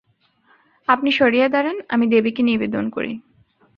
[0.87, 3.11] আপনি সরিয়া দাঁড়ান, আমি দেবীকে নিবেদন করি।